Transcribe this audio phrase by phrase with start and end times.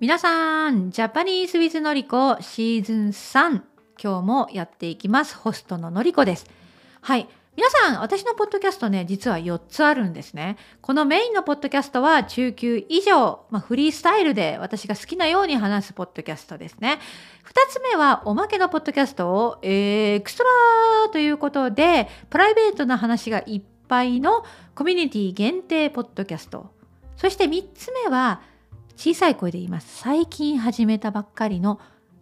[0.00, 3.62] 皆さん、ジャパニーズウィズのりこシーズン3、
[4.00, 5.36] 今日もやっていきます。
[5.36, 6.46] ホストののりこです。
[7.00, 7.28] はい。
[7.56, 10.56] 皆さん、私のポッドキャストね、実は4つあるんですね。
[10.82, 17.00] このメインのポッドキャストは中級以上、まあ、フリースタイルで私が好きなように話すポッドキャストですね。
[17.44, 23.77] 2つ目はおまけのポッドキャストを、エクストラということで、プライベートな話がいっぱい
[24.20, 24.44] の
[24.74, 26.70] コミュニティ限定ポッドキャスト。
[27.16, 28.42] そして3つ目は、
[28.96, 30.00] 小さい声で言います。
[30.00, 31.80] 最近始めたばっかりの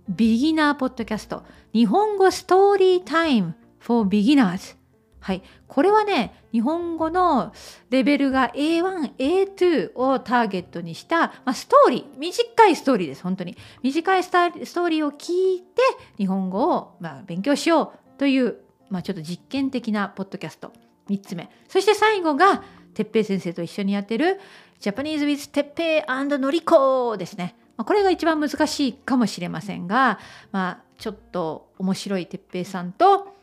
[0.08, 1.42] ビギナーポッドキャスト。
[1.72, 4.77] 日本語ストーリータイム for beginners。
[5.20, 5.42] はい。
[5.66, 7.52] これはね、日本語の
[7.91, 13.56] レベルが A1、A2 をターゲットにした、まあ、ストーリー、短いストーリーです、本当に。
[13.83, 15.83] 短いストーリーを聞いて、
[16.16, 18.58] 日本語を、まあ、勉強しようという、
[18.88, 20.72] まあ、ちょっと実験的なポッドキャスト。
[21.09, 21.51] 3つ目。
[21.69, 22.62] そして最後が、
[22.95, 24.41] てっぺい先生と一緒にやってる
[24.80, 27.55] ジャパニーズ・ウィズ・てっぺいのりこですね。
[27.77, 30.19] これが一番難しいかもしれませんが、
[30.50, 33.36] まあ、ちょっと面白いてっぺいさんと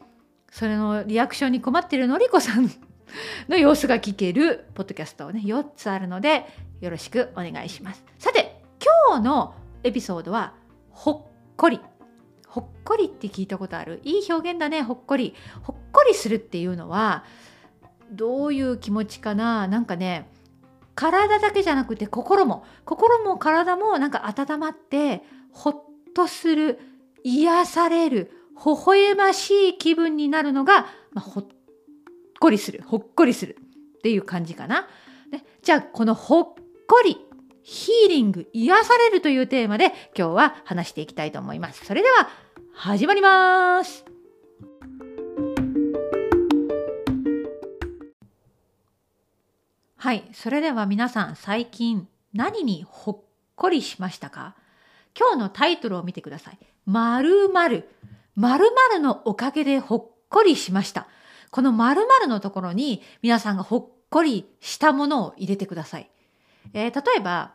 [0.51, 2.67] それのリアクションに困ってるのりこさん
[3.47, 6.47] の様子が聞けるポッドキャストをね4つあるので
[6.81, 8.03] よろしくお願いします。
[8.17, 8.63] さて
[9.07, 10.55] 今日のエピソードは
[10.89, 11.79] ほっこり
[12.47, 14.01] ほっこりって聞いたことある？
[14.03, 17.23] いい表現だねほっこりほっこりするっていうのは
[18.13, 19.67] どういう気持ちかな？
[19.67, 20.29] なんかね
[20.95, 25.83] 体だけじゃなくて心も心も体もなんか温まってほっ
[26.15, 26.79] とする
[27.23, 28.31] 癒される
[28.63, 31.47] 微笑ましい気分になるのが、まあ、ほっ
[32.39, 33.57] こりするほっこりする
[33.97, 34.87] っていう感じかな。
[35.31, 36.43] ね、じゃあこのほっ
[36.87, 37.17] こり
[37.63, 41.85] ヒーリング癒されるというテーマで今日は話していきたいと思います。
[41.85, 42.29] それでは
[42.75, 44.12] 始まります。
[50.03, 53.17] はい、それでは皆さん最近何にほっ
[53.55, 54.53] こりしましたか？
[55.17, 56.59] 今日のタイトルを見てください。
[56.85, 57.87] まるまる。
[58.35, 58.65] まる
[58.99, 61.07] のおかげでほっこりしました。
[61.51, 66.09] このまるまるのところに皆さんがほっこりしたものを入れてください。
[66.73, 67.53] えー、例えば、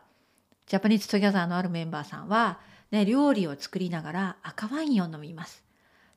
[0.65, 5.63] Japanese Together のあるメンバーさんは、ね、料理を作りながら赤ワインを飲みます。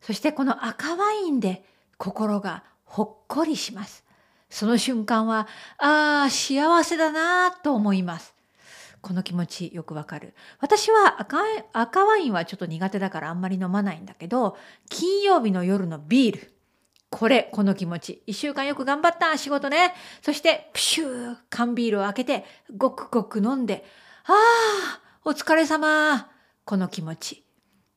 [0.00, 1.62] そしてこの赤ワインで
[1.99, 4.03] 心がほっこりします。
[4.52, 5.48] その瞬間は、
[5.78, 8.34] ああ、幸せだなと思います。
[9.00, 10.34] この気持ちよくわかる。
[10.60, 11.38] 私は赤
[11.72, 14.58] 赤ワインはちょっと苦手だからあんまり飲まないんだけど、
[14.90, 16.52] 金曜日の夜のビール。
[17.08, 18.22] これ、この気持ち。
[18.26, 19.94] 一週間よく頑張った、仕事ね。
[20.20, 22.44] そして、プシュー、缶ビールを開けて、
[22.76, 23.86] ごくごく飲んで、
[24.26, 26.28] ああ、お疲れ様。
[26.66, 27.42] この気持ち。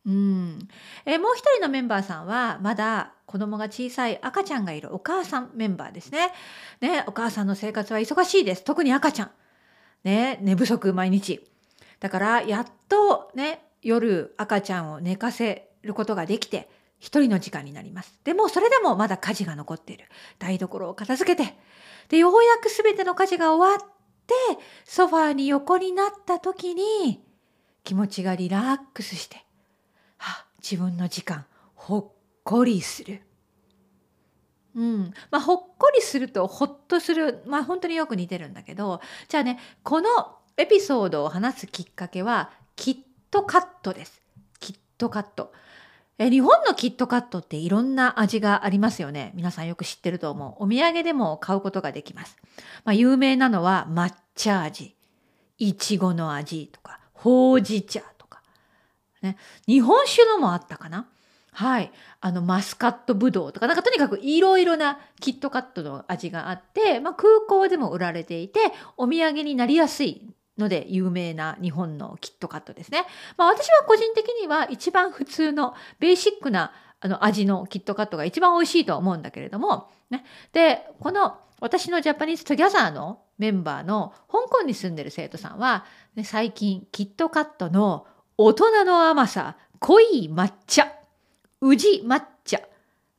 [0.05, 0.67] うん。
[1.05, 6.31] えもう一人のメンバーさんは、まだ子供が小さい赤ちゃんがいるお母さんメンバーですね。
[6.79, 8.63] ね、お母さんの生活は忙しいです。
[8.63, 9.31] 特に赤ちゃん。
[10.03, 11.41] ね、寝不足毎日。
[11.99, 18.19] だから、やっとね、夜赤ちゃんを寝かせることができて、一人の時間になります。
[18.23, 20.05] でも、それでもまだ家事が残っている。
[20.37, 21.55] 台所を片付けて。
[22.09, 23.89] で、ようやく全ての家事が終わっ
[24.27, 24.33] て、
[24.85, 27.23] ソファーに横になった時に、
[27.83, 29.44] 気持ちがリラックスして、
[30.69, 31.45] 自分の時間、
[31.75, 32.05] ほっ
[32.43, 33.21] こりする。
[34.73, 38.99] うんまあ、ほっこりするとほっとする、まあ、本当によく似てるんだけど
[39.29, 40.09] じゃあねこの
[40.57, 42.97] エピソードを話すきっかけはキッ
[43.31, 44.21] トカットです。
[44.59, 45.53] キットカット。
[46.17, 49.33] え日本のキットカットっていろんな味がありますよね。
[49.35, 50.63] 皆さんよく知ってると思う。
[50.63, 52.37] お土産でも買うことができます。
[52.85, 54.95] まあ、有名なのは抹茶味、
[55.57, 58.01] いちごの味とか、ほうじ茶。
[59.25, 59.37] ね、
[59.67, 61.07] 日本酒のもあったかな？
[61.51, 61.91] はい。
[62.19, 68.59] あの、マスカットブドウとか、なんかとにかくいろいろなキットカットの味があって、まあ、空港でも売られていて、
[68.97, 70.21] お土産になりやすい
[70.57, 73.05] ので有名な日本のキットカットですね。
[73.37, 76.71] まあ、私は個人的には一番普通のベーシックな
[77.01, 85.85] あの味のキットカットが一番美味しいとは思うんだけれども、ね、でこの私の Japanese Together のメンバーの香港に住んでる生徒さんは、
[86.15, 90.91] ね、最近キットカットの大人の甘さ濃い抹茶
[91.61, 92.59] 宇治抹茶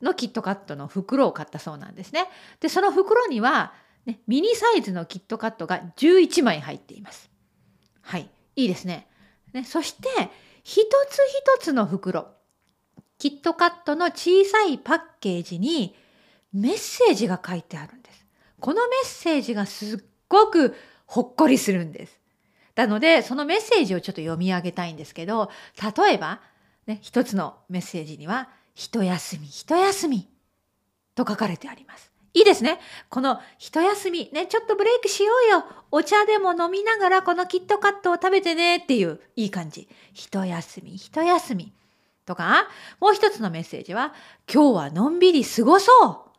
[0.02, 2.28] のキットカットの袋を買ったそうなんですね。
[2.60, 3.72] で、その袋には、
[4.04, 7.30] ね、ミニサイズのキットカットが11枚入っています。
[8.02, 9.08] はい、いいですね。
[9.52, 10.08] ねそして、
[10.62, 11.18] 一つ
[11.58, 12.28] 一つの袋、
[13.18, 15.96] キットカットの小さいパッケージに
[16.52, 18.26] メッセージが書いてあるんです。
[18.60, 19.98] このメッセージがすっ
[20.28, 20.74] ごく
[21.06, 22.20] ほっこりするんです。
[22.76, 25.50] なので、そのメッセージをちょっと読み上げたいんですけど、
[25.96, 26.40] 例えば、
[26.86, 30.28] ね、一つのメッセージには、一休み、一休み
[31.14, 32.12] と書かれてあります。
[32.34, 32.78] いいですね。
[33.08, 35.64] この一休み、ね、ちょっとブレイクしようよ。
[35.90, 39.88] お茶でも飲みながらこのキットカットを食べてねっていういい感じ。
[40.12, 41.72] 一休み、一休み。
[42.26, 42.68] とか、
[43.00, 44.12] もう一つのメッセージは、
[44.52, 46.30] 今日はのんびり過ごそう。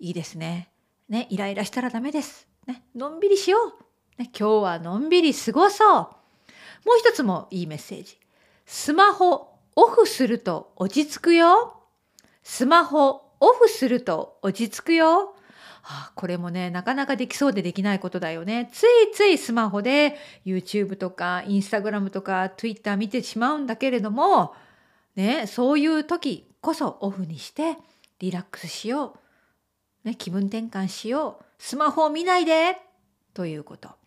[0.00, 0.70] いいですね。
[1.08, 2.48] ね、イライラしたらダメです。
[2.66, 3.89] ね、のんびりしよう。
[4.20, 5.88] ね、今日はのんびり過ごそう。
[5.96, 8.18] もう一つもいいメッセージ。
[8.66, 11.80] スマホオフすると落ち着くよ。
[12.42, 15.34] スマホオフすると落ち着くよ。
[15.80, 18.68] はあ、これもね、なかなかできそうでできないことだよね。
[18.74, 24.54] ついついスマホで YouTube とか Instagram とか Twitter 見てしまうんだけれども、
[25.16, 27.78] ね、そういう時こそオフにして
[28.18, 29.14] リラックスしよ
[30.04, 30.08] う。
[30.08, 31.44] ね、気分転換しよう。
[31.56, 32.76] スマホを見ないで
[33.32, 33.99] ということ。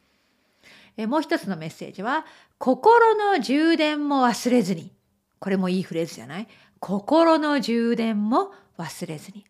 [0.97, 2.25] えもう一つのメッセージは、
[2.57, 4.91] 心の充電も忘れずに。
[5.39, 6.47] これもいいフレーズじゃない？
[6.79, 9.45] 心の充電も忘れずに。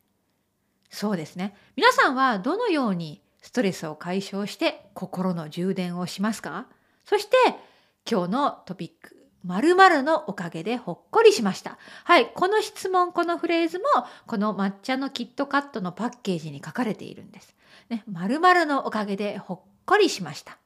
[0.90, 1.56] そうですね。
[1.76, 6.68] 皆さんはどのようにストレスを解消して心の充電をしますか？
[7.06, 7.36] そして
[8.10, 11.78] 今日のトピック、〇〇のおかげでほっこりしました。
[12.06, 12.32] はい。
[12.34, 13.86] この質問、このフレーズも
[14.26, 17.56] この抹茶のキットカットのパッケージに書かれているんです。
[17.90, 20.58] ね、〇〇のおかげでほっこりしました。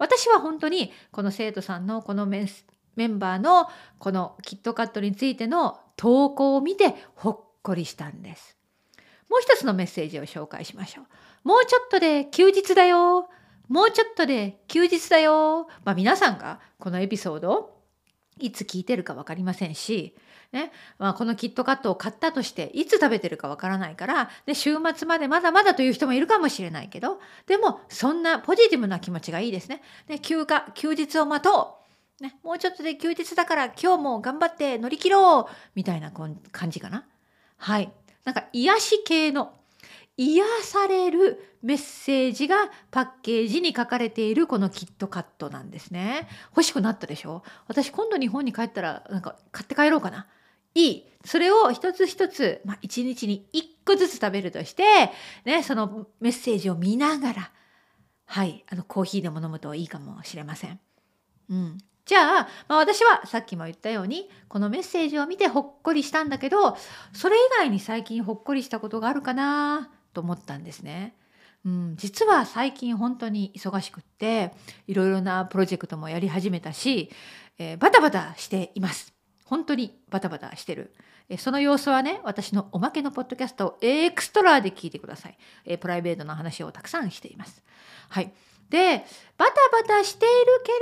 [0.00, 2.46] 私は本当にこの生徒さんのこのメ
[2.96, 3.68] ンバーの
[3.98, 8.56] このキットカットについての投稿を見てほっこりしたんです。
[9.28, 11.48] もう一つのメッセージを紹介しましょう。
[11.48, 13.28] もうちょっとで休日だよ。
[13.68, 15.68] もうちょっとで休日だよ。
[15.84, 17.82] まあ皆さんがこのエピソードを
[18.38, 20.16] いつ聞いてるか分かりませんし、
[20.52, 29.80] ねまあ、このキットカットを買ったとしていつ食べてるか分からないから、で週末までまだまだという人もいるかもしれないけどでもそんなポジティブな気持ちがいいですね。
[30.08, 31.78] で休暇休日を待と
[32.20, 37.06] う、ね、もうちょっとで休日だから今日も頑張って乗り切ろうみたいな感じかな。
[37.56, 37.92] はい
[38.24, 39.54] なんか癒し系の
[40.16, 46.28] 癒されるメッセージがパッケージに書かれているこのキットカットなんですね。
[46.50, 47.42] 欲しくなったでしょ？
[47.68, 50.26] 私今度日本に帰ったらなんか買って帰ろうかな。
[50.74, 51.06] いい。
[51.24, 54.82] それを一つ一つ、まあ、一日に一個ずつ食べるとして、
[55.44, 57.52] ね、そのメッセージを見ながら、
[58.24, 60.80] はい、あのコーヒーでも飲むといいかもしれません。
[61.50, 61.78] うん。
[62.06, 66.76] じゃあ、まあ、私はさっきも言ったようにこのメッセージを見てほっこりしたんだけど
[67.12, 71.14] それ以外に最近ほっこりしたことがあるかなと思ったんですね。
[71.64, 74.52] うん、実は最近本当に忙しくって
[74.86, 77.10] いろいろなプロジェクトもやり始めたし、
[77.58, 79.19] えー、バタバタしています。
[79.50, 80.94] 本当にバタバタしてる。
[81.28, 85.36] えその様子はね私のおまけのポッドキャストをエクストラで聞いてください。
[85.64, 87.62] えプライベートの話をたくさんしています。
[88.08, 88.32] はい、
[88.70, 89.04] で
[89.36, 90.78] バタバタしているけれ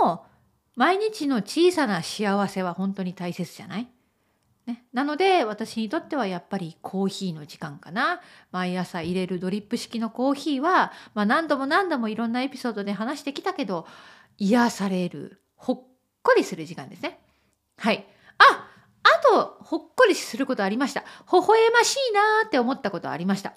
[0.00, 0.26] ども
[0.74, 3.88] 毎日の小さな幸せは本当に大切じゃない？
[4.66, 8.20] ね、なので私にとってはやっぱりコーヒーの時間かな
[8.50, 13.86] 毎朝入れるドリップ式のコーヒーは、まあ、何度も何度もいろんなエピソードで話してきたけど
[14.38, 15.82] 癒されるほっ
[16.20, 17.20] こりする時間ですね
[17.78, 18.06] はい
[18.38, 18.68] あ
[19.02, 23.54] あとほっこりすることありました微笑ましいなって思ったことありました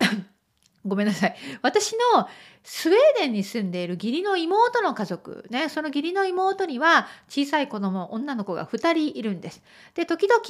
[0.84, 1.36] ごめんなさい。
[1.62, 2.28] 私の
[2.62, 9.62] スウェーデンに住んでいる義理の妹の家族、ね、その義理の妹には小さい子供、女の子が2人いるんです。
[9.94, 10.40] で、時々、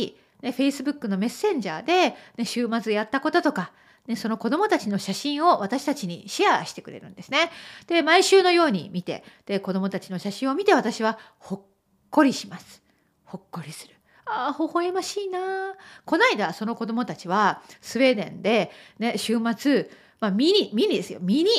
[0.42, 3.72] ね、Facebook のメッセンジャーで、ね、週末やったこととか、
[4.06, 7.50] ね、その子供たちの写真を私たちにシェアしてくれるんですね。
[7.86, 11.62] で、毎週のように見て、で、子供たちの写真を見て私はほっ
[12.10, 12.82] こりします。
[13.24, 13.94] ほっこりする。
[14.26, 15.74] ああ、微笑ましいな。
[16.04, 19.90] こないだその子供たちはスウェーデンで、ね、週末、
[20.20, 21.18] まあ、ミニ、ミニですよ。
[21.20, 21.50] ミニ、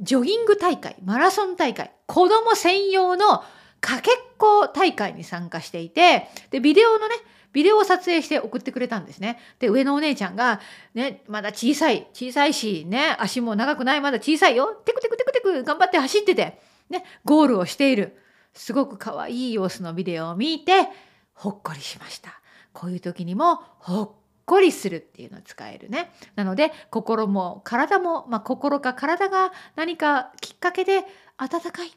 [0.00, 3.42] ジョギング大会、マラソン大会、子供専用の
[3.80, 7.14] かけっこ大会に参加していて、で、ビデオのね、
[7.52, 9.38] ビデオを撮影して送ってくれたんですね。
[9.58, 10.60] で、上のお姉ちゃんが、
[10.94, 14.66] ね、まだ小さい、小さいし、ね、足も長くない、まだ小さいよ。
[14.84, 18.16] テクテクテクテク頑張って走ってて、ね、ゴールをしている。
[18.52, 20.88] すごく可愛い様子のビデオを見て、
[21.34, 22.40] ほっこりしました。
[22.72, 24.10] こういう時にも、ほっ
[24.48, 26.10] こりするっていうのを使えるね。
[26.34, 31.04] なので心も体も、まあ、心か体が何かきっかけで
[31.36, 31.88] 温かい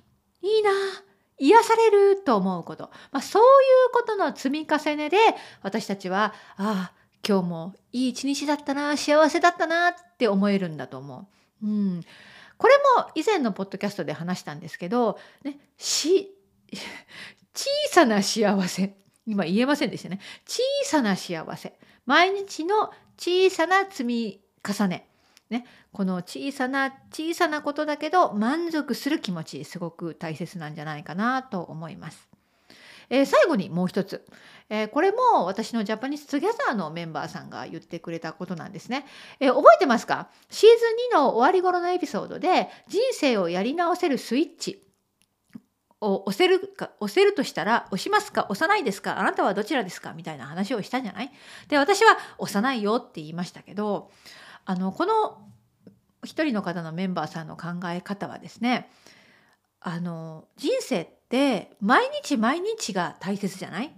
[0.42, 0.72] いいな
[1.40, 3.48] 癒されると思うこと、まあ、そういう
[3.94, 5.18] ことの積み重ねで
[5.64, 11.28] 私たちはああ今日もいい一日だったな幸せだったなって思えるんだと思
[11.64, 11.66] う。
[11.66, 12.04] うん、
[12.58, 16.36] これも以前のポッドキャストで話したんですけど、ね、し
[17.54, 18.96] 小さな幸せ。
[19.26, 20.20] 今言えませんでしたね。
[20.48, 21.78] 小さな幸せ。
[22.06, 25.08] 毎日の小さな積み重ね。
[25.50, 32.30] ね、この小さな小さなことだけど満足する気持ちすごく大切なんじゃないかなと思います。
[33.10, 34.26] えー、最後にもう一つ、
[34.70, 39.06] えー、これも私の Japanese Together のメンバーさんが言ってくれたことなんですね。
[39.42, 40.30] えー、覚えてますか？
[40.50, 40.76] シーズ
[41.16, 44.82] ン2の終わり頃のエピソードで人生をやり直せるスイッチ。
[46.02, 51.32] を押せるか押せるとしたら押しますか押さないですかあなたはどちらですかみたいな話をしたんじゃない？
[51.68, 54.10] で私は押さないよって言いましたけど
[54.66, 55.38] あのこの
[56.24, 58.90] 一人の方のメンバーさんの考え方はですね
[59.80, 63.94] あの人生って毎日毎日が大切じゃない？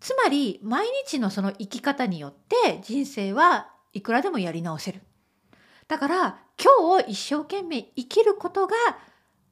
[0.00, 5.02] つまり毎日のその生き方によって人生はいくらでもやり直せる。
[5.86, 8.74] だから今日を一生懸命生きることが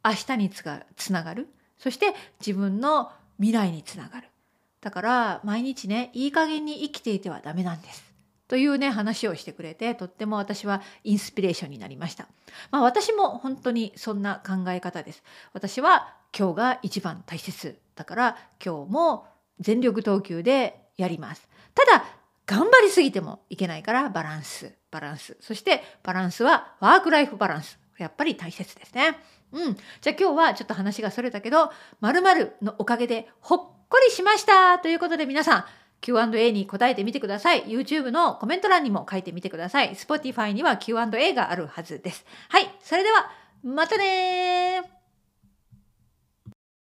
[0.04, 1.48] 明日につがつながる。
[1.78, 4.28] そして自分の未来につながる
[4.80, 8.06] だから毎日ねいい加減に生きていてはダメなんです
[8.48, 12.28] というね話をしてくれてとっても私はインスピレーションになりました。
[12.70, 15.22] まあ私も本当にそんな考え方です。
[15.52, 19.26] 私は今日が一番大切だから今日も
[19.58, 21.48] 全力投球でやります。
[21.74, 22.04] ただ
[22.46, 29.16] 頑張りすぎてもいけないからバランスバランスそしてバランスはワークライフバランスやっぱり大切ですね。
[29.56, 29.74] うん。
[29.74, 31.70] じゃあ今日はちょっと話がそれたけど、
[32.00, 33.58] 〇〇のおかげでほっ
[33.88, 35.64] こりしましたということで皆さん、
[36.02, 37.64] Q&A に答えてみてください。
[37.64, 39.90] YouTube のコメント欄にも書いてみてください。
[39.92, 42.26] Spotify には Q&A があるはずです。
[42.48, 42.70] はい。
[42.82, 43.30] それでは、
[43.64, 44.95] またね